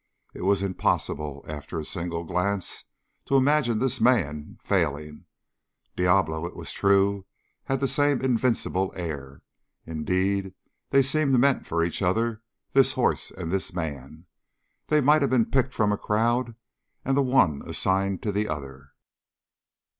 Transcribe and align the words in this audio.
It 0.33 0.41
was 0.41 0.63
impossible, 0.63 1.45
after 1.47 1.79
a 1.79 1.85
single 1.85 2.23
glance, 2.23 2.85
to 3.27 3.35
imagine 3.35 3.77
this 3.77 4.01
man 4.01 4.57
failing. 4.63 5.25
Diablo, 5.95 6.47
it 6.47 6.55
was 6.55 6.71
true, 6.71 7.27
had 7.65 7.79
the 7.79 7.87
same 7.87 8.19
invincible 8.19 8.91
air. 8.95 9.43
Indeed, 9.85 10.55
they 10.89 11.03
seemed 11.03 11.37
meant 11.39 11.67
for 11.67 11.83
each 11.83 12.01
other, 12.01 12.41
this 12.71 12.93
horse 12.93 13.29
and 13.29 13.51
this 13.51 13.73
man. 13.75 14.25
They 14.87 15.01
might 15.01 15.21
have 15.21 15.29
been 15.29 15.51
picked 15.51 15.75
from 15.75 15.91
a 15.91 15.99
crowd 15.99 16.55
and 17.05 17.15
the 17.15 17.21
one 17.21 17.61
assigned 17.67 18.23
to 18.23 18.31
the 18.31 18.47
other. 18.49 18.93